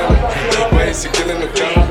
[0.00, 0.16] Family,
[0.72, 1.84] why is killing the camera?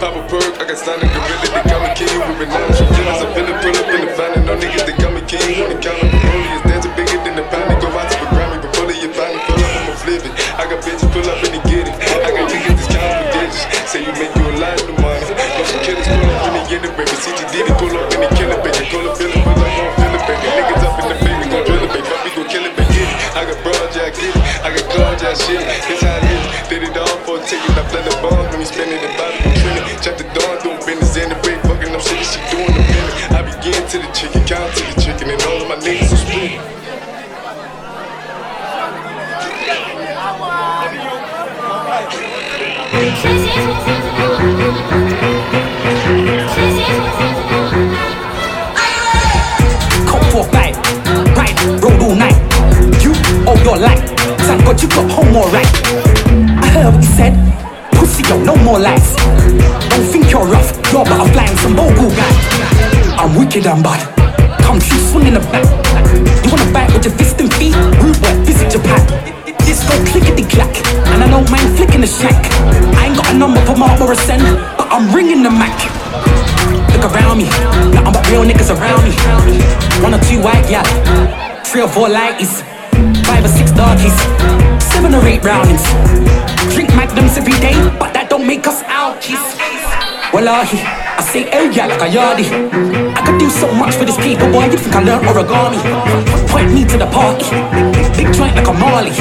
[0.00, 2.78] Papa Berg, I got signed a gorilla, they come and kill you with bananas.
[2.80, 5.44] From feelings, I'm finna pull up in the van, no niggas, they come and kill
[5.44, 6.08] you on the counter.
[6.08, 8.96] Only is dancing bigger than the pound, go out to the Grammy, but pull it,
[9.04, 10.32] your family, pull up, I'ma flip it.
[10.56, 11.94] I got bitches pull up and they get it.
[12.00, 13.60] I got niggas discount for digits.
[13.92, 15.20] Say you make you a lot of money.
[15.36, 17.12] But some killers pull up and they get baby.
[17.12, 18.80] CT Diddy pull up and they kill it, baby.
[18.80, 19.28] A pull up, gon'
[20.00, 20.48] feel it, baby.
[20.48, 22.08] Niggas up in the baby, gon' drill it, baby.
[22.08, 23.04] Fuck, we gon' kill it, baby.
[23.36, 24.40] I got broad, yeah, I get it.
[24.64, 25.99] I got claws, yeah, shit.
[53.70, 54.02] Your life,
[54.46, 55.70] thank God you got home alright.
[56.58, 57.34] I heard what you said,
[57.92, 59.14] pussy yo, no more lies.
[59.90, 60.70] Don't think you're rough,
[61.32, 61.78] flying some.
[63.20, 64.00] I'm wicked and bad,
[64.62, 65.64] come true, swing in the back.
[66.44, 67.74] You wanna fight with your fist and feet?
[68.70, 69.00] Japan.
[69.66, 70.74] This go clickety clack,
[71.12, 71.28] and I
[71.76, 72.39] flicking the.
[73.80, 74.36] Mark Morrison,
[74.76, 75.72] but I'm ringing the Mac.
[76.92, 77.48] Look around me,
[77.96, 79.16] nothing but real niggas around me.
[80.04, 80.84] One or two white, yeah.
[81.64, 82.60] Three or four lighties.
[83.24, 84.12] Five or six darkies.
[84.92, 85.80] Seven or eight roundings.
[86.76, 89.40] Drink magnums every day, but that don't make us outies.
[90.28, 90.76] Wallahi,
[91.16, 92.52] I say hey yeah like a yardie.
[93.16, 94.68] I could do so much for this people, boy.
[94.68, 95.80] You think I learned origami?
[96.52, 97.48] Point me to the party.
[98.12, 99.16] Big joint like a Marley.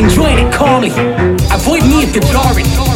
[0.00, 0.96] Enjoying it calmly.
[1.52, 2.91] Avoid me if you're jarring.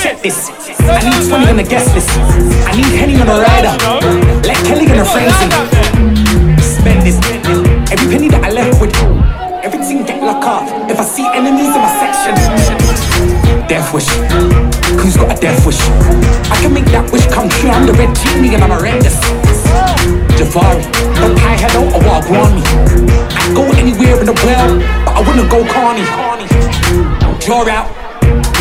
[0.00, 0.48] Check this.
[0.80, 2.08] I need 20 on the guest list.
[2.64, 3.76] I need Henny on the rider.
[4.40, 5.52] Let Kelly and her friends in.
[6.64, 7.20] Spend this.
[7.92, 8.96] Every penny that I left with.
[9.60, 10.64] Everything get locked up.
[10.88, 12.32] If I see enemies in my section.
[13.68, 14.08] Death wish.
[14.96, 15.80] Who's got a death wish?
[16.48, 17.68] I can make that wish come true.
[17.68, 19.20] I'm the red genie and I'm horrendous.
[20.40, 20.88] Jafari,
[21.20, 22.64] don't high hello or walk on me.
[23.28, 26.04] I'd go anywhere in the world, but I wouldn't go corny.
[27.44, 28.03] Draw out.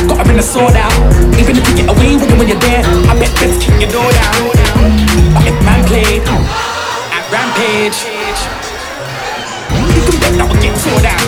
[0.07, 0.91] Gotta bring the sword out.
[1.39, 3.91] Even if you get away with it when you're there, I bet let's kick your
[3.91, 4.41] door down.
[5.31, 7.99] But if man played at Rampage,
[9.95, 11.23] you can bet that will get tore down.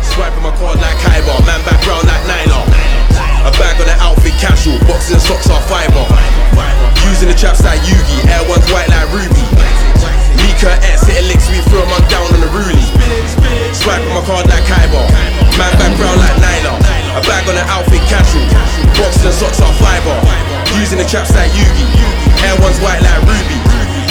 [0.00, 2.62] Swiping my card like Kyber, man back round like Nyla.
[3.46, 6.06] A bag on the outfit casual, boxes and socks are fiber.
[7.06, 9.42] Using the traps like Yugi, air ones white like Ruby.
[10.42, 12.86] Mika X hit a lick sweep through a man down on the ruly.
[13.74, 15.02] Swiping my card like Kyber,
[15.58, 16.95] man back round like Nyla.
[17.16, 18.44] A bag on the outfit casual,
[19.00, 20.12] boxes and socks are fiber.
[20.76, 21.88] Using the traps like Yugi,
[22.44, 23.56] air ones white like Ruby.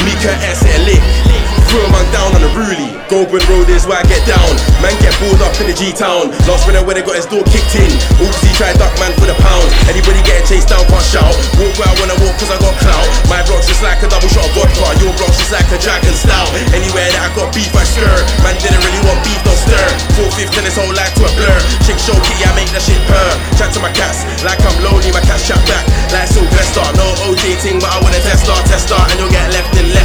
[0.01, 1.34] Mika hit a
[1.75, 2.95] Threw a man down on the ruly.
[3.11, 4.47] Goldburn Road is where I get down.
[4.79, 6.31] Man get balled up in the G town.
[6.47, 7.91] Last winner when they got his door kicked in.
[8.15, 9.67] Oopsie, try duck man for the pound.
[9.91, 11.35] Anybody getting chased down can't shout.
[11.59, 13.03] Walk where I wanna walk cause I got clout.
[13.27, 14.87] My block's just like a double shot of vodka.
[15.03, 16.47] Your block's just like a dragon stout.
[16.71, 18.15] Anywhere that I got beef, I stir.
[18.39, 19.87] Man didn't really want beef, don't stir.
[20.15, 21.59] Four fifth and this whole life to a blur.
[21.83, 23.31] Chick show kitty, I make that shit purr.
[23.59, 25.11] Chat to my cats like I'm lonely.
[25.11, 25.83] My cats chat back
[26.15, 26.87] like Sylvester.
[26.95, 29.91] No OJ ting, but I wanna test star, test star, and you'll get left in
[29.91, 30.04] left.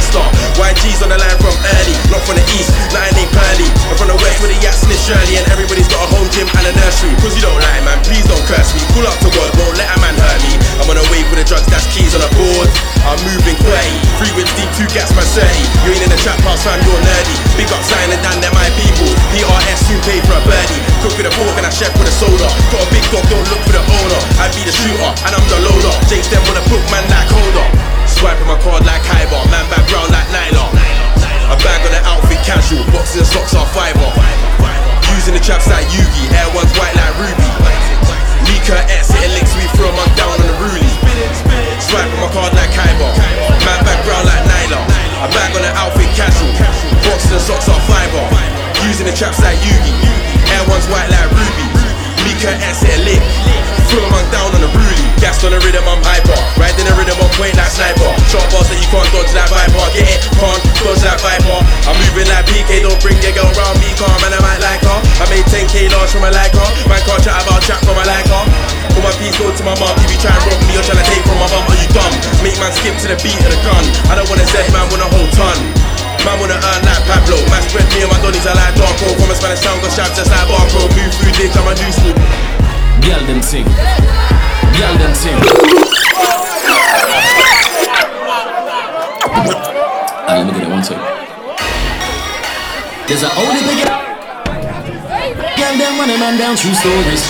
[96.61, 97.25] True stories.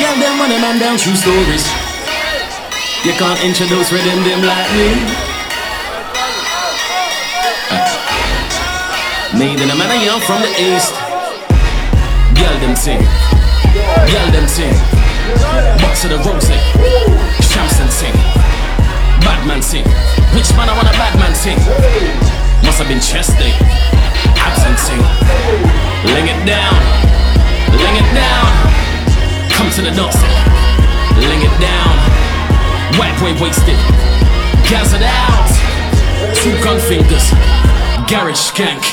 [0.00, 1.68] Girl them running man down true stories.
[3.04, 4.88] You can't introduce rhythm them like me.
[7.68, 9.36] Ah.
[9.36, 10.96] Made in a man young from the east.
[12.32, 13.04] Girl them sing.
[14.08, 14.72] Girl them sing.
[15.84, 16.48] Box of the rose.
[17.44, 18.16] Shamson sing.
[19.20, 19.84] Badman sing.
[20.32, 21.60] Which man I want a badman sing?
[22.64, 23.52] Must have been chest day.
[24.68, 25.00] Absent sing.
[26.12, 26.76] Ling it down.
[27.72, 28.48] Ling it down.
[29.48, 30.20] Come to the dance.
[31.16, 31.92] Ling it down.
[33.00, 33.80] White boy wasted.
[34.68, 35.48] Gas it out.
[36.36, 37.32] Two gun fingers.
[38.12, 38.84] Garage skank.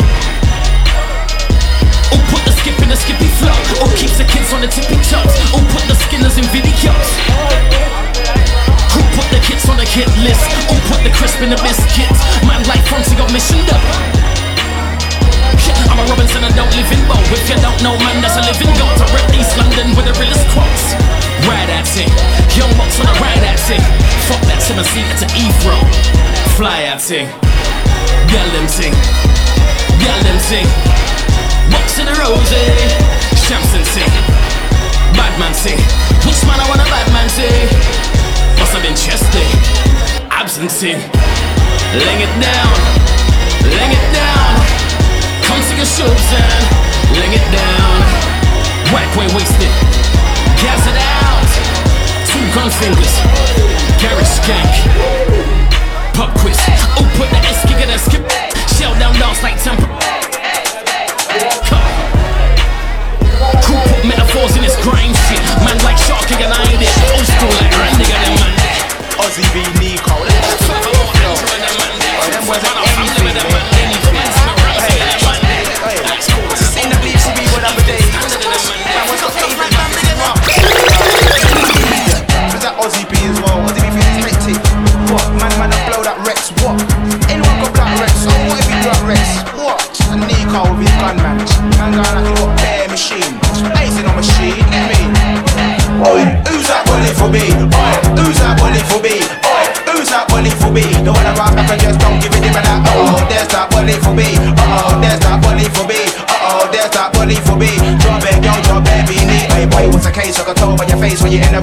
[2.07, 3.59] Who put the skip in the skippy flow?
[3.83, 5.33] Who keeps the kids on the tippy toes?
[5.51, 7.09] Who put the skinners in videos?
[8.95, 10.47] Who put the kids on the hit list?
[10.71, 12.23] Who put the crisp in the biscuits?
[12.47, 14.34] Man like Fonzie got mission up.
[15.89, 17.21] I'm a Robinson, I don't live in Bow.
[17.31, 18.97] If you don't know, man, that's a living goat.
[18.99, 20.97] I rep East London with the realest quotes.
[21.45, 22.09] Ride at it,
[22.57, 23.83] young box on a ride at it.
[24.25, 25.77] Fuck that seven seat, an E-throw.
[26.57, 27.29] Fly at it,
[28.31, 28.95] girl them sing,
[30.01, 30.65] girl them sing.
[31.69, 32.89] Box in the rose, eh?
[33.45, 34.09] Shamson sing,
[35.13, 35.77] Badman sing.
[36.25, 37.69] Which man I want a Badman sing?
[38.57, 39.45] Must have been Chester,
[40.31, 40.97] absent sing.
[41.93, 42.73] Laying it down,
[43.69, 44.54] laying it down.
[45.45, 46.63] Come to your shows and
[47.17, 47.97] laying it down.
[48.93, 49.71] White boy wasted,
[50.61, 51.49] gas it out.
[52.25, 53.13] Two gun fingers,
[54.01, 54.73] Gary skank.
[56.13, 56.57] Pop quiz,
[56.97, 58.25] oh put the S kick in a skip.
[58.77, 60.24] Shell down dance like temper.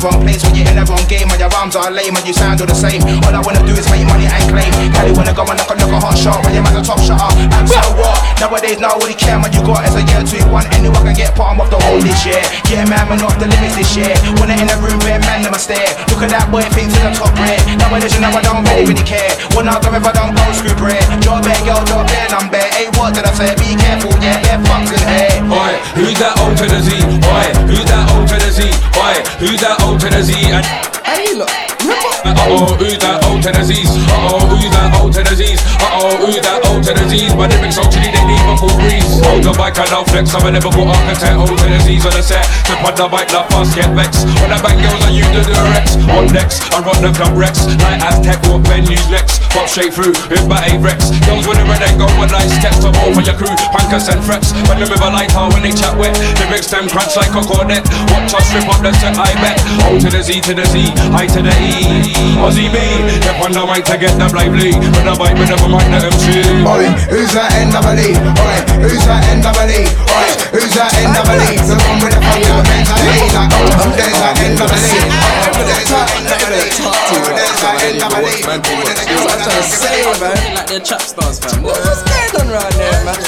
[0.03, 2.35] Wrong place, when you're in the wrong game, and your rhymes are lame, and you
[2.35, 3.01] sound all the same.
[3.23, 4.71] All I wanna do is make money and claim.
[4.91, 6.99] Cali wanna go and knock a knock a hot shot when you're at the top
[6.99, 7.31] shot.
[7.39, 8.19] And so what?
[8.43, 10.67] Nowadays, nobody care man you got as a year two one.
[10.75, 12.43] Anyone can get palm off the whole this year.
[12.67, 14.11] Yeah, man, man, off the limits this year.
[14.43, 15.95] When I in the room, bare man, them a stare.
[16.11, 17.63] Look at that boy, think to the top red.
[17.79, 19.31] Nowadays, you know I don't really, really care.
[19.55, 21.03] When I go if I don't go screw bread.
[21.23, 22.62] Drop it, yo, drop it, I'm bare.
[22.83, 23.55] Hey, what did I say?
[23.63, 25.39] Be careful, yeah, yeah, fucks in here.
[25.55, 26.91] Oi, who's that O to the Z?
[26.99, 28.59] Oi, who's that O to the Z?
[28.99, 30.35] Oi, who's that O to the Z?
[30.51, 30.67] And
[31.07, 33.87] Hey, look, uh oh, who's that O to the Z's?
[33.87, 35.63] Uh oh, who's that O to the Z's?
[35.79, 37.33] Uh oh, who's that O to the Z's?
[37.33, 39.23] They been so chilly they need even cool breeze.
[39.23, 40.35] Hold the bike and I'll flex.
[40.35, 41.37] I'm a Liverpool architect.
[41.39, 42.45] Hold to the Z's on the set.
[42.67, 44.27] Step on the bike, la fast, get vexed.
[44.43, 45.95] When I bang girls, I use the directs.
[46.11, 47.67] On decks, I run the club Rex.
[47.83, 49.43] Like Aztec, what venues next.
[49.55, 51.13] Pop straight through with my A-Rex.
[51.29, 52.83] Girls with the red and go with nice steps.
[52.83, 54.51] To all for your crew, pankers and frets.
[54.67, 56.17] When the river light how when they chat wet.
[56.41, 57.85] Lyrics them crunch like a cornet.
[58.11, 59.59] Watch us strip up the set, I bet.
[59.87, 62.39] O to the Z to the Z, I to the E.
[62.41, 62.81] Ozzie B,
[63.21, 64.73] step on the mic to get the lively.
[64.73, 66.65] When the bike, with the mic, the MC.
[66.73, 68.17] Oi, who's that NWE?
[68.17, 69.85] Oi, who's that NWE?
[69.85, 71.61] Oi, who's that NWE?
[71.69, 73.29] The one with the fucking mentality.
[73.29, 75.13] Like, oh, there's that NWE.
[75.53, 76.89] Oh, there's that NWE.
[76.89, 78.41] Oh, there's that NWE.
[78.49, 80.33] I'm trying to say, man.
[80.57, 81.61] Like they're trap stars, fam.
[81.63, 83.21] What- What's going on right there, man?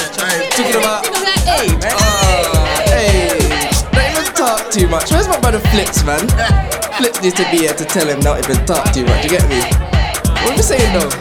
[0.49, 1.05] Talking about.
[1.45, 1.93] Hey, man.
[2.01, 3.29] Ah, hey.
[3.93, 5.11] Don't even talk too much.
[5.13, 6.25] Where's my brother Flips, man?
[6.97, 9.21] Flips needs to be here to tell him not even talk too much.
[9.23, 9.61] You get me?
[10.41, 11.13] What are you saying though?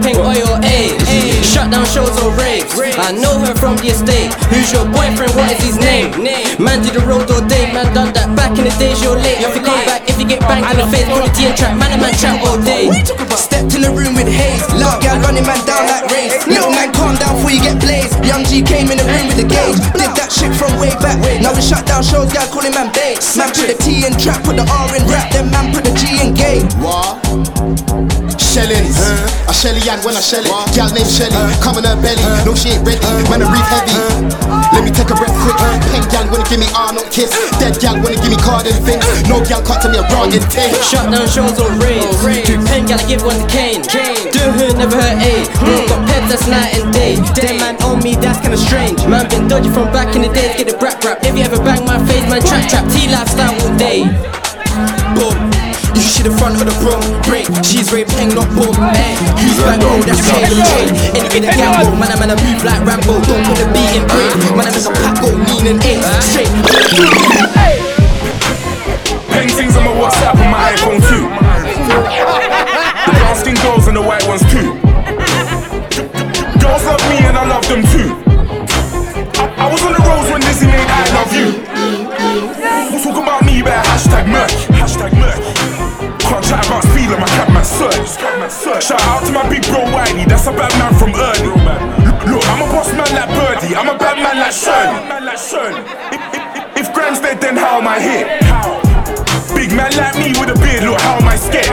[0.00, 0.96] Peng Oil, ayy.
[1.42, 2.72] Shut down shows or raves.
[2.96, 4.32] I know her from the estate.
[4.48, 5.34] Who's your boyfriend?
[5.36, 6.14] What is his name?
[6.56, 8.32] Man did the road all day, man done that.
[8.32, 9.44] Back in the days, you're late.
[9.44, 11.76] If you come back, if you get banged in the face, quality and track.
[11.76, 12.88] Man and man chat all day.
[13.36, 14.64] Stepped in the room with haze.
[14.72, 16.32] Loud gal running man down like race.
[16.46, 18.16] Little man, calm down before you get blazed.
[18.24, 19.76] Young G came in the room with the gauge.
[19.92, 21.18] Did that shit from way back.
[21.40, 23.18] Now we shut down shows, gal calling man babe.
[23.38, 25.30] Man put the T in trap, put the R in rap.
[25.30, 26.66] Then man put the G in gay.
[26.82, 27.22] What?
[28.52, 28.84] Shelling,
[29.48, 31.32] I shelly and when I shell it, gal named Shelly,
[31.64, 33.00] come in her belly, no she ain't ready,
[33.32, 33.96] man I breathe heavy.
[34.76, 35.56] Let me take a breath quick,
[35.88, 38.76] pen gal wanna give me R not kiss, dead gal wanna give me card and
[38.84, 40.68] things, no gal cut to me a wrong and thing.
[40.84, 42.04] Shut down shows or raves.
[42.44, 43.80] Do pen, gotta give one to Kane.
[43.88, 45.48] Do her, never her A.
[45.56, 47.16] Bro, got pets that's night and day.
[47.32, 49.00] Damn man on me, that's kinda strange.
[49.08, 51.20] Man been dodgy from back in the days, get the rap rap.
[51.22, 52.84] If you ever bang my face, man, trap trap.
[52.90, 54.08] T lifestyle all day.
[55.14, 55.36] Boom.
[55.92, 56.96] You should the front of the bro,
[57.28, 57.44] break.
[57.60, 58.72] She's Ray Peng, not boom.
[58.72, 59.12] Hey,
[59.44, 60.90] use back roll, that's change the change.
[61.12, 63.20] Any in the gamble, man, I'm in a move like Rambo.
[63.28, 64.32] Don't put the beat in break.
[64.56, 66.00] Man, I'm in a pack, go lean and eight.
[66.24, 66.48] Straight.
[69.28, 71.28] Peng things on my WhatsApp and my iPhone too.
[71.28, 74.80] The brown skin girls and the white ones too.
[76.56, 78.21] Girls love me and I love them too.
[88.52, 91.48] Shout out to my big bro Wiley, that's a bad man from early.
[92.28, 95.80] Look, I'm a boss man like Birdie, I'm a bad man like Shirley.
[96.76, 98.28] If, if, Graham's dead, then how am I here?
[99.56, 101.72] Big man like me with a beard, look, how am I scared?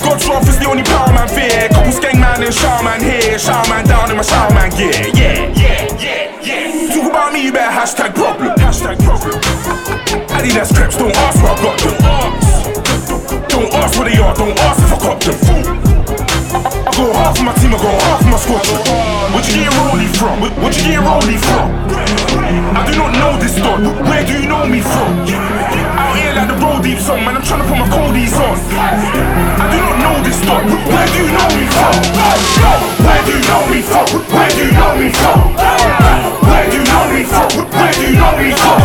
[0.00, 1.68] God's wrath is the only power man fear.
[1.68, 4.96] Couple skeng man and shower man here, shower man down in my shower man gear.
[5.12, 6.94] Yeah, yeah, yeah, yeah.
[6.94, 8.56] Talk about me, you better hashtag problem.
[8.56, 9.36] Hashtag problem.
[10.32, 12.45] Adidas creps, don't ask where I got them.
[13.86, 15.38] Ask where they are, don't ask if I got them.
[15.38, 18.66] I go half of my team, I go half my squad.
[19.30, 20.42] Where'd you get Rolly from?
[20.42, 21.70] Where- Where'd you get Rolly from?
[22.74, 23.86] I do not know this dog.
[24.10, 25.22] Where do you know me from?
[26.02, 27.38] Out here like the road deep song, man.
[27.38, 28.58] I'm trying to put my coldies on.
[28.74, 30.66] I do not know this dog.
[30.66, 31.94] Where do you know me from?
[33.06, 34.06] Where do you know me from?
[34.34, 35.38] Where do you know me from?
[36.42, 37.48] Where do you know me from?
[37.70, 38.82] Where do you know me from?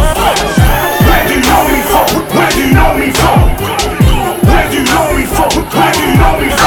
[1.10, 2.08] Where do you know me from?
[2.38, 3.91] Where do you know me from?
[6.12, 6.61] we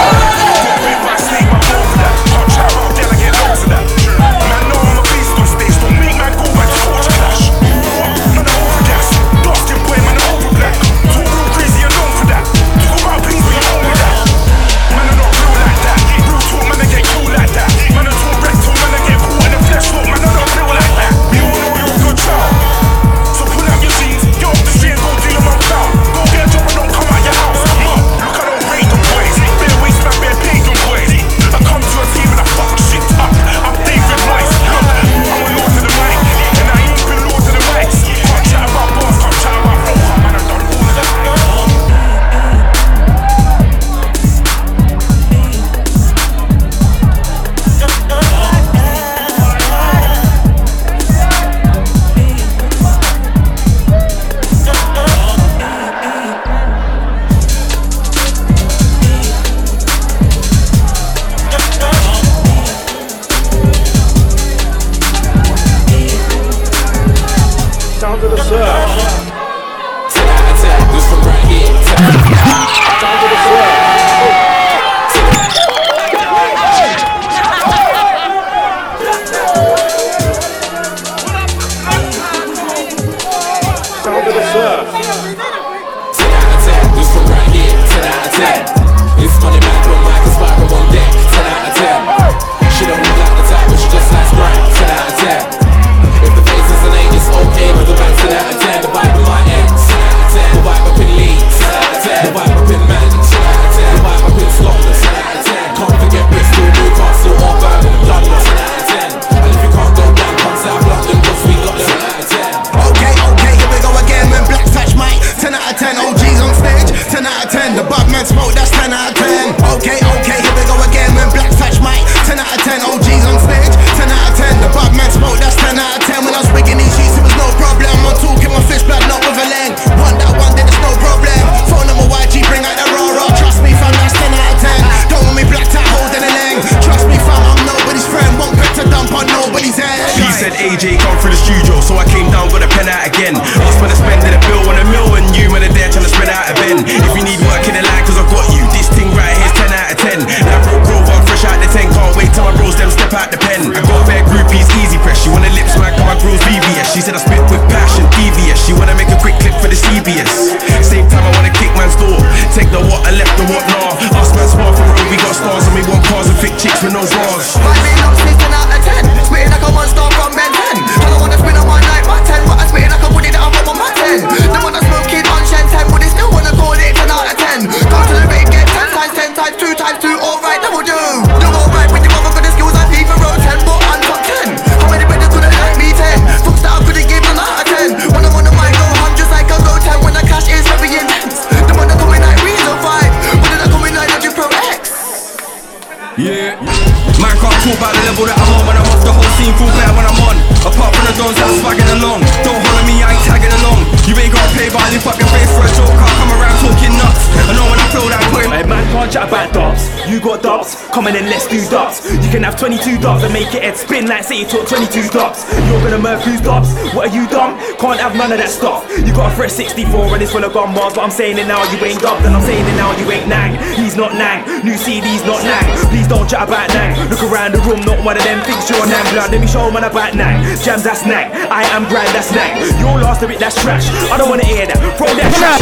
[211.09, 212.05] in and let's do dots.
[212.11, 215.11] You can have 22 dots and make it head spin like say you took 22
[215.11, 215.45] dubs.
[215.69, 216.73] You're gonna murk who's dubs?
[216.95, 217.59] What are you dumb?
[217.79, 218.89] Can't have none of that stuff.
[218.91, 221.47] You got a fresh 64 and it's full of gun bars, but I'm saying it
[221.47, 223.55] now, you ain't dubbed, and I'm saying it now, you ain't nang.
[223.77, 225.67] He's not nang, new CD's not nang.
[225.93, 226.97] Please don't chat about nang.
[227.11, 229.05] Look around the room, not one of them thinks you're nang.
[229.13, 230.41] Blood, let me show man about nang.
[230.65, 231.31] Jams, that's nang.
[231.53, 232.57] I am grand, that's nang.
[232.81, 233.87] Your last it, that's trash.
[234.09, 234.79] I don't wanna hear that.
[234.97, 235.61] Throw that trash.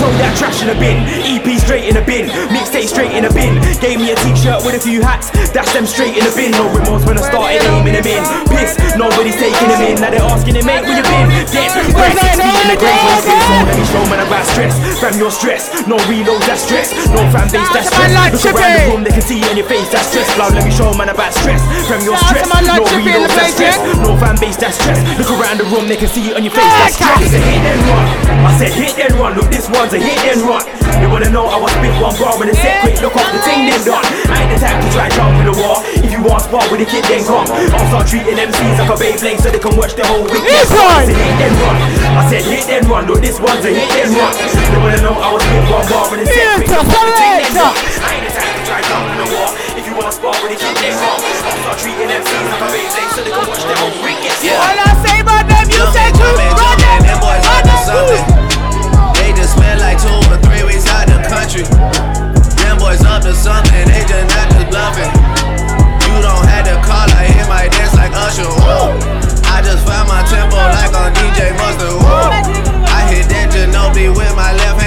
[0.00, 1.02] Throw that trash in the bin.
[1.24, 2.30] EP straight in the bin.
[2.54, 3.58] Mixtape straight in the bin.
[3.80, 5.30] Gave me a t-shirt with a few hats.
[5.50, 6.52] That's them straight in the bin.
[6.52, 7.62] No remorse when I started
[8.98, 9.96] nobody's taking them in.
[10.00, 11.28] Now they're asking him, mate, where you been?
[11.52, 11.70] Dead.
[11.92, 13.00] Break six feet in the grave.
[13.22, 14.74] Six more, let me show man about stress.
[14.98, 15.70] Fam, your stress.
[15.86, 16.92] No reload, that's stress.
[17.12, 18.10] No fan base, that's stress.
[18.32, 20.28] Look around the room, they can see it in your face, that's stress.
[20.34, 21.62] Blood, let me show man about stress.
[21.86, 22.48] Fam, your stress.
[22.48, 23.76] No reload, that's stress.
[24.00, 24.98] No fan base, that's stress.
[25.20, 27.30] Look around the room, they can see it on your face, that's stress.
[27.30, 28.06] Hit and run.
[28.46, 29.36] I said hit and run.
[29.36, 30.64] Look, this one's a hit and run.
[31.00, 32.96] They wanna know I was spit one bar when they said quick.
[33.02, 34.06] Look off the thing then done.
[34.32, 35.84] I ain't the type to try jump in the wall.
[36.00, 37.44] If you want spar with the kid, then come.
[37.44, 40.46] I'll start treating MCs like a Beyblade so they can watch the whole week.
[40.46, 41.76] This one's a hit and run.
[42.14, 43.06] I said hit and run.
[43.10, 44.30] Look, this one's a hit and run.
[44.30, 46.70] They wanna know I was spit one bar when they said quick.
[46.70, 47.74] The thing then done.
[47.74, 49.50] I ain't the type to try jump in the wall.
[49.74, 51.18] If you wanna spar with the kid, then come.
[51.18, 54.22] I'll start treating MCs like a Beyblade so they can watch the whole week.
[54.54, 56.30] All I say about them, you say two.
[56.30, 57.00] Run them.
[57.02, 58.22] Them boys Run up them something.
[59.18, 61.66] They just spent like two or three weeks out the country.
[62.62, 65.15] Them boys up to something, they just not just bluffing.
[68.06, 68.46] Like Usher.
[68.46, 68.94] Woo.
[69.50, 71.98] I just found my tempo like on DJ Mustard.
[71.98, 72.86] Woo.
[72.86, 74.85] I hit that Ginobili with my left hand,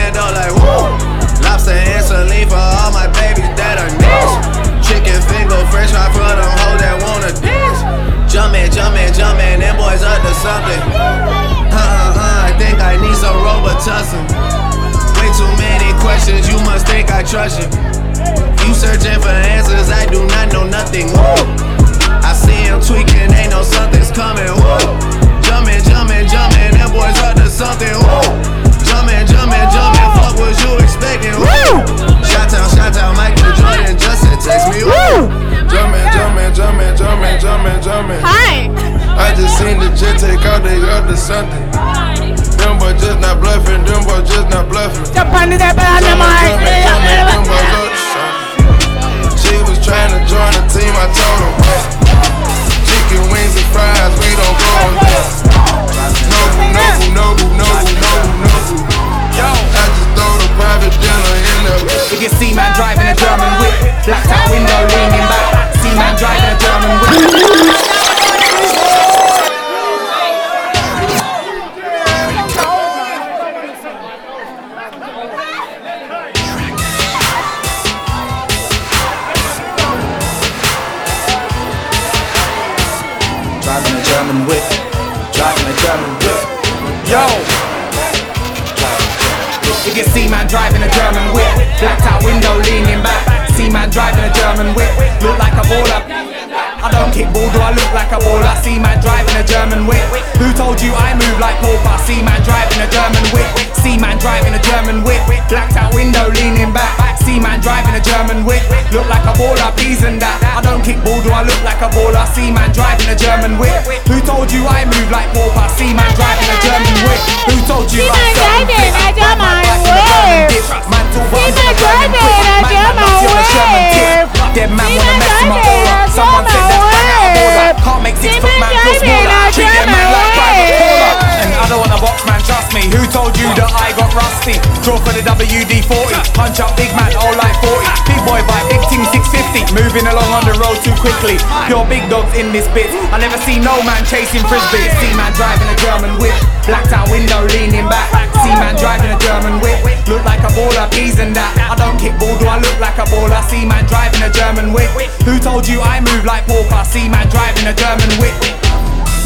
[135.70, 136.34] D40.
[136.34, 137.86] Punch up big man, all like 40.
[138.10, 139.70] Big boy by big ting 650.
[139.78, 141.38] Moving along on the road too quickly.
[141.70, 142.90] Pure big dogs in this bit.
[143.14, 144.90] I never see no man chasing frisbee.
[144.98, 146.34] See man driving a German whip.
[146.66, 148.10] Blacked out window leaning back.
[148.42, 149.78] See man driving a German whip.
[150.10, 151.54] Look like a baller, peas and that.
[151.70, 153.42] I don't kick ball, do I look like a baller?
[153.46, 154.90] See man driving a German whip.
[155.22, 156.66] Who told you I move like pork?
[156.90, 158.34] See man driving a German whip.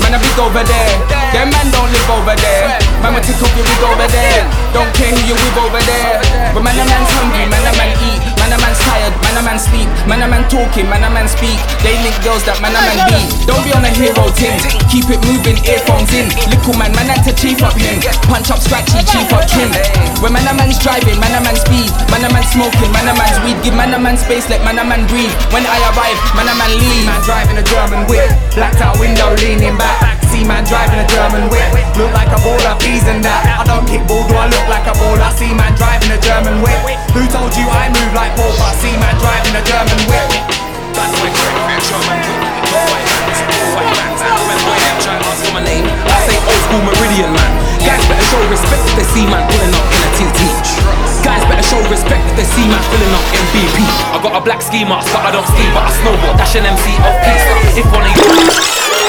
[0.01, 0.93] Man, I big over there.
[1.33, 2.79] Them man don't live over there.
[3.01, 4.41] Man, we take off your wig over there.
[4.73, 6.21] Don't care who you with over there.
[6.53, 8.42] But man, a man's hungry, man, a man eat.
[8.43, 9.87] Man, a man's tired, man, a man sleep.
[10.03, 11.55] Man, a man talking, man, a man speak.
[11.79, 13.47] They link girls that man, a man beat.
[13.47, 14.59] Don't be on a hero team.
[14.91, 16.27] Keep it moving, earphones in.
[16.51, 18.03] Little man, man, had to chief up him.
[18.27, 19.71] Punch up scratchy, chief up trim.
[20.19, 21.87] When man, a man's driving, man, a man speed.
[22.11, 23.55] Man, a man smoking, man, a man's weed.
[23.63, 25.31] Give man, a man space, let man, a man breathe.
[25.55, 27.07] When I arrive, man, a man leave.
[27.07, 28.27] Man driving a German whip.
[28.59, 30.19] Blacked out window, leaning back.
[30.33, 31.69] See man driving a German whip.
[31.93, 33.61] Look like a baller, peas and that.
[33.61, 35.29] I don't kick ball, do I look like a baller?
[35.37, 36.81] See man driving a German whip.
[37.13, 38.71] Who told you I move like Pauper?
[38.81, 40.29] See man driving a German whip.
[40.93, 41.29] That's my
[45.53, 45.85] my name.
[45.85, 47.51] I say old school Meridian man.
[47.85, 50.39] Guys better show respect if they see man pulling up in a TT.
[51.21, 53.85] Guys better show respect if they see man filling up in BP.
[53.85, 56.37] I got a black ski mask, but I don't ski, but I snowboard.
[56.41, 57.45] Dash an MC off piece.
[57.77, 59.02] If one of you.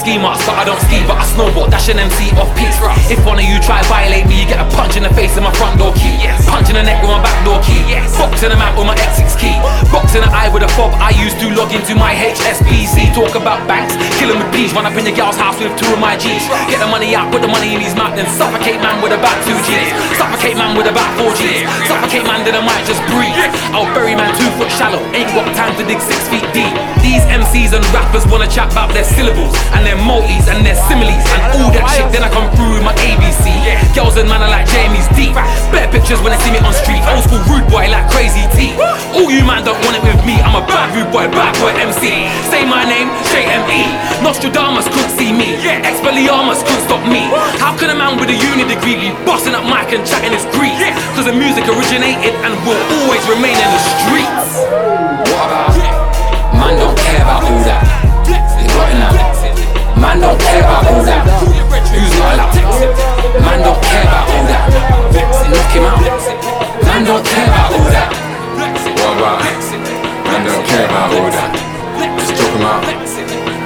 [0.00, 1.68] I got a black ski mask, but I don't ski, but I snowboard.
[1.70, 2.76] Dash an MC off piece.
[3.12, 5.44] If one of you try violate me, you get a punch in the face with
[5.44, 6.16] my front door key.
[6.48, 7.84] Punch in the neck with my back door key.
[8.16, 9.52] Box in the mouth with my X6 key.
[9.92, 13.12] Box in the eye with a fob I used to log into my HSBC.
[13.12, 14.72] Talk about banks, kill 'em with peas.
[14.72, 16.48] Run up in your gal's house with two of my G's.
[16.72, 19.36] Get the money out, put the money in his mouth, then suffocate man with about
[19.44, 19.92] two G's.
[20.16, 21.68] Suffocate man with about four G's.
[21.86, 23.36] Suffocate man, then I might just breathe.
[23.76, 25.00] I'll bury man two foot shallow.
[25.12, 26.72] Ain't got time to dig six feet deep.
[27.04, 31.24] These MCs and rappers wanna chat about their syllables and their multis and their similes
[31.34, 32.06] and all that shit.
[32.12, 33.50] Then I come through with my ABC.
[33.94, 35.34] Girls and man are like Jamie's deep.
[35.72, 37.02] Better pictures when they see me on street.
[37.10, 38.74] Old school rude boy like crazy T.
[39.16, 40.38] All you man don't want it with me.
[40.40, 42.28] I'm a bad rude boy, bad boy MC.
[42.48, 43.86] Say my name, straight M.E.
[44.22, 45.58] Nostradamus couldn't see me.
[45.84, 47.26] Expelliarmus couldn't stop me.
[47.58, 50.46] How can a man with a uni degree be bossing up mic and chatting his
[50.54, 50.78] grease?
[51.16, 54.48] Cause the music originated and will always remain in the streets.
[55.30, 55.74] What about?
[56.54, 57.84] Man don't care about all that.
[58.26, 59.19] They got now.
[60.00, 61.28] Man don't care about all that.
[61.92, 62.56] Who's not allowed?
[63.44, 64.64] Man don't care about all that.
[65.52, 66.00] Knock him out.
[66.82, 68.08] Man don't care about all that.
[68.96, 69.44] What about?
[70.24, 71.52] Man don't care about all that.
[72.16, 72.82] Just drop him out.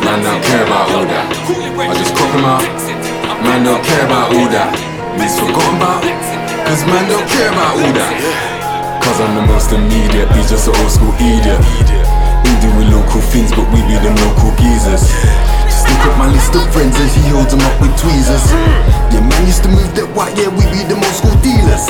[0.02, 1.26] Man don't care about all that.
[1.86, 2.66] I just crop him out.
[3.40, 4.70] Man don't care about all that.
[5.20, 6.02] He's forgotten about.
[6.66, 8.12] Cause man don't care about all that.
[9.00, 10.28] Cause I'm the most immediate.
[10.34, 11.62] He's just an old school idiot.
[12.42, 15.08] We doing local things, but we be them local geezers.
[15.84, 18.46] Look at my list of friends and he holds them up with tweezers.
[19.12, 21.84] Yeah, man used to move that white, yeah, we be them old school dealers.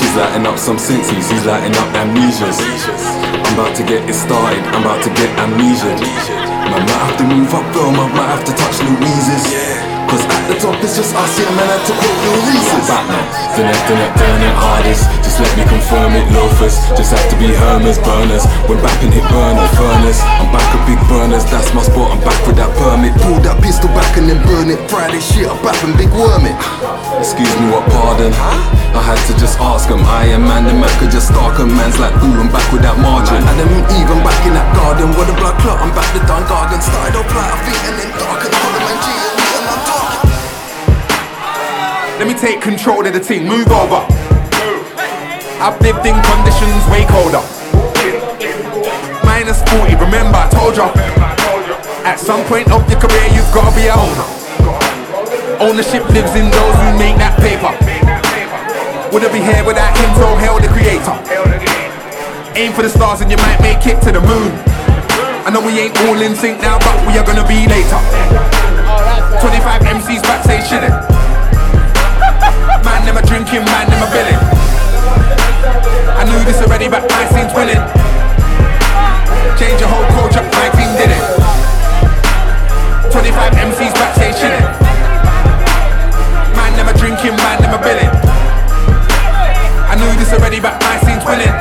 [0.00, 2.58] She's lighting up some senses, he's lighting up amnesias.
[3.44, 5.92] I'm about to get it started, I'm about to get amnesia.
[6.72, 9.44] Man, might have to move up, bro, man, might have to touch Louise's.
[9.44, 9.81] Cause
[10.20, 12.84] at the top it's just us, yeah, man, I had to quote Lil Reese's.
[12.84, 13.24] Batman,
[14.44, 15.08] it hardest.
[15.24, 16.76] Just let me confirm it, loafers.
[16.92, 18.44] Just have to be Hermes, burners.
[18.68, 20.20] When bapping hit burner, furnace.
[20.36, 23.16] I'm back with big burners, that's my spot, I'm back with that permit.
[23.24, 24.80] Pull that pistol back and then burn it.
[24.92, 26.56] Friday shit, I'm back and big worm it.
[27.16, 28.36] Excuse me, what pardon?
[28.92, 31.72] I had to just ask him, I am man, the man could just stalk him.
[31.72, 33.40] Man's like, ooh, I'm back with that margin.
[33.40, 36.44] And then even back in that garden, where the blood clot, I'm back to Dun
[36.44, 36.84] Garden.
[36.84, 38.61] Started off light, feet and then dark
[42.22, 43.98] Let me take control of the team, move over.
[45.58, 47.42] I've lived in conditions way colder.
[49.26, 50.94] Minus 40, remember I told ya.
[52.06, 54.22] At some point of your career, you've gotta be a owner.
[55.58, 57.74] Ownership lives in those who make that paper.
[59.10, 61.18] Wouldn't be here without him, so hell the creator.
[62.54, 64.54] Aim for the stars and you might make it to the moon.
[65.42, 67.98] I know we ain't all in sync now, but we are gonna be later.
[69.42, 71.11] 25 MCs backstage chilling
[73.12, 74.40] in a drinking, man in a billing.
[76.16, 77.82] I knew this already, but my team's winning.
[79.60, 80.40] Change your whole culture.
[80.40, 81.24] my team did it.
[83.12, 84.64] 25 MCs backstage chilling.
[86.56, 88.12] Man in a drinking, man in a billing.
[89.92, 91.52] I knew this already, but my team's winning.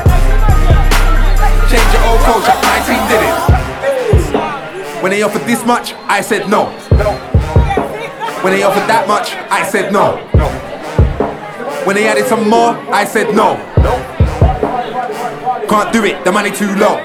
[1.67, 2.55] Change your whole culture.
[2.63, 3.35] my team did it.
[5.03, 6.71] When they offered this much, I said no.
[8.39, 10.31] When they offered that much, I said no.
[11.85, 13.57] When they added some more, I said no.
[15.65, 17.01] Can't do it, the money too low.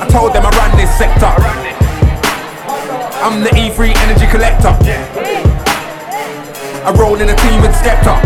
[0.00, 1.28] I told them I run this sector.
[3.20, 4.72] I'm the E3 energy collector.
[6.80, 8.16] I roll in a team with Skepta.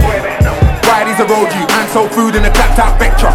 [0.87, 3.35] Riders a road you and sold food in a clapped out Vectra.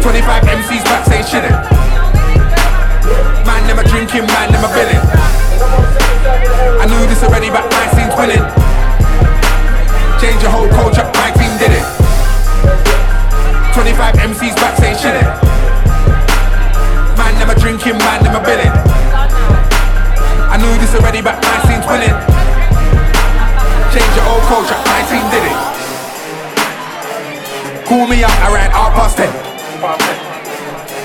[0.00, 1.58] 25 MCs backstage shitting.
[3.42, 5.02] Man, them a drinking, man, them a billing.
[6.78, 7.77] I knew this already, but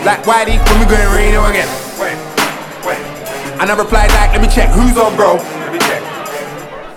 [0.03, 1.69] Like Whitey, when we going radio again.
[3.71, 5.39] I replied like, let me check who's on, bro.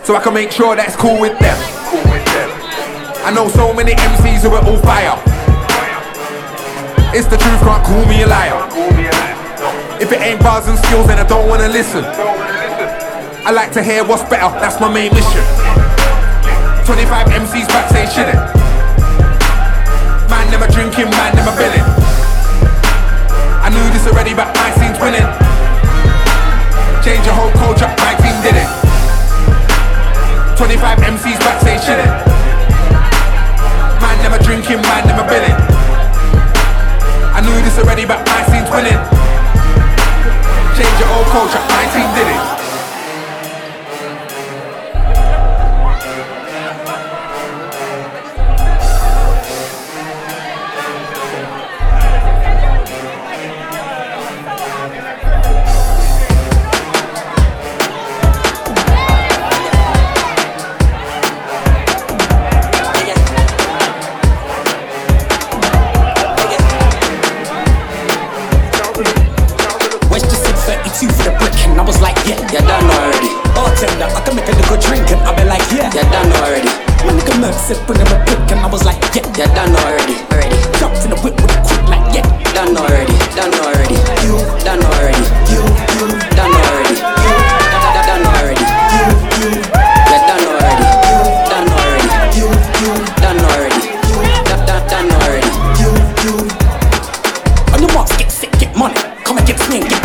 [0.03, 1.57] So I can make sure that's cool with them.
[3.23, 5.15] I know so many MCs who are all fire.
[7.15, 8.67] It's the truth, can't call me a liar.
[10.03, 12.05] If it ain't bars and skills, then I don't wanna listen.
[12.05, 15.47] I like to hear what's better, that's my main mission.
[16.85, 18.43] 25 MCs backstage shitting.
[20.29, 21.96] Man, them a drinking, man, a billing.
[24.07, 25.27] Already, but my team's winning.
[27.03, 28.69] Change your whole culture, my team did it.
[30.57, 32.26] 25 MCs backstage shitting.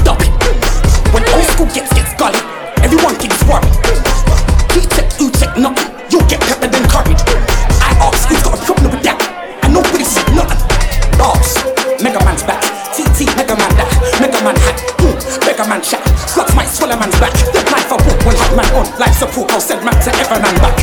[0.02, 2.40] When old school gets gets gully,
[2.82, 3.70] everyone gets worried.
[4.74, 5.94] He check, you check nothing.
[6.10, 7.22] You'll get peppered and curried.
[7.86, 9.20] I ask who's got a problem with that,
[9.62, 10.58] and nobody said nothing.
[11.22, 11.62] Boss,
[12.02, 12.64] Mega Man's back.
[12.98, 13.90] TT, Mega Man that.
[14.18, 14.78] Mega Man hat.
[15.06, 15.14] Mm,
[15.46, 16.02] Mega Man chat.
[16.26, 17.34] Slugs might swallow man's back.
[17.54, 18.88] The knife I walk will have man on.
[18.98, 20.76] Life support, I'll send man to ever and back.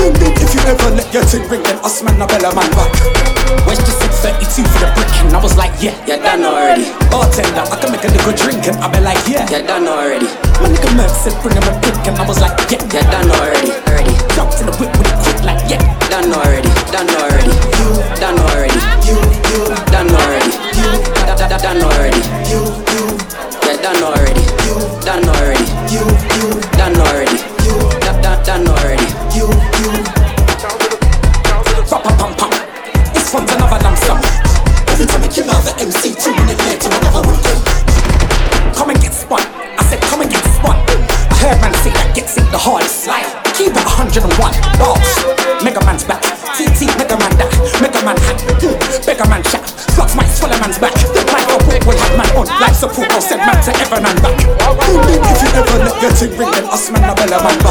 [0.00, 2.70] Boom, boom, if you ever let your ting ring, then us man, bella man
[8.26, 10.26] I can make a little drink, and I be like, yeah, yeah, done already.
[10.60, 11.83] My nigga Merc said, bring him a
[56.14, 57.63] ever let your ting ring, then us man, I bella man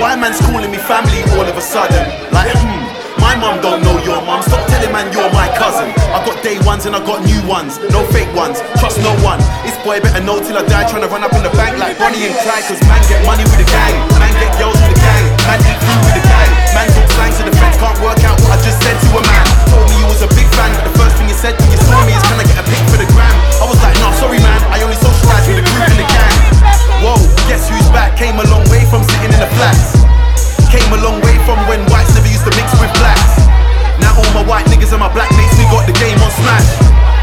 [0.00, 2.08] why man's calling me family all of a sudden.
[2.32, 2.80] Like, hmm.
[3.20, 4.40] My mum don't know your mum.
[4.40, 5.92] Stop telling man you're my cousin.
[6.08, 7.76] I got day ones and I got new ones.
[7.92, 8.64] No fake ones.
[8.80, 9.36] Trust no one.
[9.60, 10.88] This boy better know till I die.
[10.88, 12.64] Trying to run up in the bank like Bonnie and Clyde.
[12.64, 13.92] Cause man get money with the gang.
[14.16, 15.24] Man get girls with the gang.
[15.44, 16.50] Man eat food with the gang.
[16.72, 19.20] Man talk slang so the friends can't work out what I just said to a
[19.20, 19.46] man.
[19.68, 21.80] Told me you was a big fan, but the first thing you said when you
[21.84, 23.36] saw me is can I get a pic for the gram?
[23.60, 24.64] I was like, nah, sorry man.
[24.72, 26.59] I only socialize with the group and the gang.
[27.00, 27.16] Whoa,
[27.48, 28.12] guess who's back?
[28.20, 30.04] Came a long way from sitting in the flats.
[30.68, 33.40] Came a long way from when whites never used to mix with blacks.
[34.04, 36.68] Now all my white niggas and my black mates, we got the game on smash.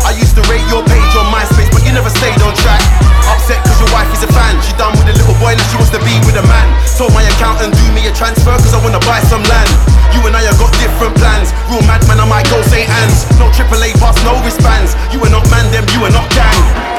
[0.02, 2.82] I used to rate your page on MySpace, but you never stayed on track.
[3.30, 4.58] Upset cause your wife is a fan.
[4.66, 6.68] She done with a little boy, now she wants to be with a man.
[6.98, 9.70] Told my accountant do me a transfer cause I wanna buy some land.
[10.10, 11.54] You and I have got different plans.
[11.70, 12.90] Real madman, I might go St.
[12.90, 13.30] Anne's.
[13.38, 14.98] No AAA pass, no wristbands.
[15.14, 16.97] You are not man, them, you are not gang.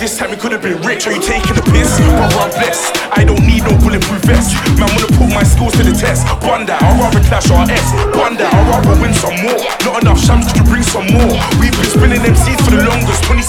[0.00, 1.06] This time it could have been Rich.
[1.06, 1.98] Are you taking the piss?
[1.98, 2.99] Brother, I'm blessed.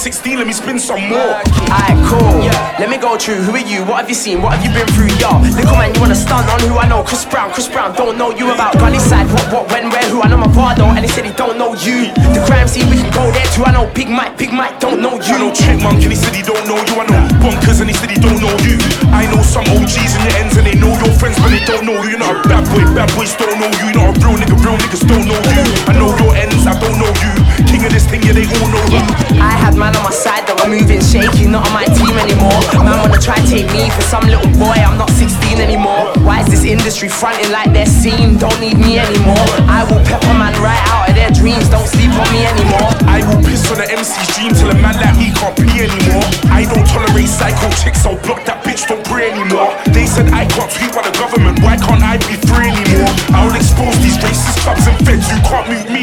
[0.01, 1.37] 16, let me spin some more.
[1.69, 2.41] Alright, cool.
[2.41, 2.57] Yeah.
[2.81, 3.45] Let me go through.
[3.45, 3.85] Who are you?
[3.85, 4.41] What have you seen?
[4.41, 5.13] What have you been through?
[5.21, 7.05] Yo, little man, you wanna stunt on who I know?
[7.05, 9.29] Chris Brown, Chris Brown, don't know you about Gully side.
[9.29, 10.25] What, what, when, where, who?
[10.25, 12.09] I know my bardo, and he said he don't know you.
[12.33, 13.61] The crime scene, we can go there too.
[13.61, 15.37] I know Big Mike, Big Mike, don't know you.
[15.37, 16.97] I know Chipmunk, and he said he don't know you.
[16.97, 18.81] I know bunkers, and he said he don't know you.
[19.13, 21.85] I know some OGs in the ends, and they know your friends, but they don't
[21.85, 22.17] know you.
[22.17, 23.93] You're not a bad boy, bad boys don't know you.
[23.93, 25.63] You're not a real nigga, real niggas don't know you.
[25.85, 27.50] I know your ends, I don't know you.
[27.67, 29.01] King of this thing, yeah, they all know you.
[29.41, 32.57] I had man on my side that were moving shaky, not on my team anymore.
[32.81, 36.13] Man wanna try take me for some little boy, I'm not 16 anymore.
[36.25, 38.37] Why is this industry fronting like they're seen?
[38.37, 39.45] Don't need me anymore.
[39.69, 42.89] I will pepper man right out of their dreams, don't sleep on me anymore.
[43.05, 46.25] I will piss on the MC's dream till a man like me can't pee anymore.
[46.49, 49.75] I don't tolerate psycho chicks, I'll block that bitch, don't pray anymore.
[49.93, 53.13] They said I can't tweet by the government, why can't I be free anymore?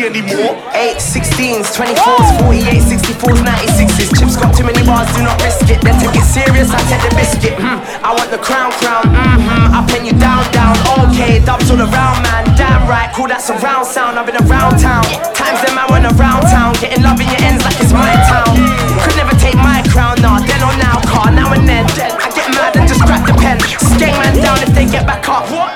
[0.09, 0.56] Anymore.
[0.72, 4.09] 8, 16s, 24s, 48, 64s, 96s.
[4.16, 5.80] Chips got too many bars, do not risk it.
[5.84, 7.61] Then take it serious, I take the biscuit.
[7.61, 9.04] Hmm, I want the crown, crown.
[9.04, 10.74] Mm-hmm, I pen you down, down.
[11.04, 12.48] Okay, dubs all around, man.
[12.56, 14.18] Damn right, cool, that's a round sound.
[14.18, 15.04] I've been around town.
[15.36, 16.72] Times them I went around town.
[16.80, 18.56] Getting love in your ends like it's my town.
[19.04, 20.40] Could never take my crown, nah.
[20.40, 21.84] Then or now, car, now and then.
[22.16, 23.61] I get mad and just grab the pen.
[23.92, 25.44] Skate man down if they get back up.
[25.52, 25.68] Bun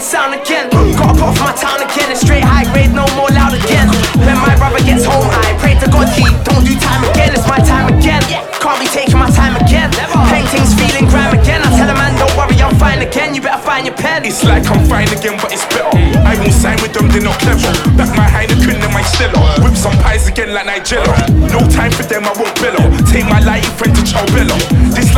[0.00, 0.72] I'm sound again.
[0.72, 2.08] Gotta pop for my town again.
[2.08, 3.84] It's straight high grade, no more loud again.
[4.16, 7.36] When my brother gets home, I pray to God he don't do time again.
[7.36, 8.24] It's my time again.
[8.64, 9.92] Can't be taking my time again.
[10.32, 11.60] Paintings feeling grime again.
[11.60, 13.36] I tell a man, don't worry, I'm fine again.
[13.36, 14.24] You better find your pen.
[14.24, 15.92] It's like I'm fine again, but it's better.
[16.24, 17.68] I won't sign with them, they're not clever.
[18.00, 19.36] Back my Heineken and my Stella.
[19.60, 21.28] Whip some pies again like Nigella.
[21.52, 22.88] No time for them, I won't bellow.
[23.12, 24.02] Take my lighty friend to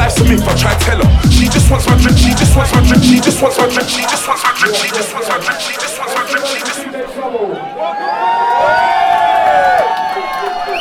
[0.02, 1.30] life to me if I try tell her.
[1.30, 3.88] She just wants my drink, she just wants my drink, she just wants my drink,
[3.88, 5.91] she just wants my drink, she just wants my drink, she just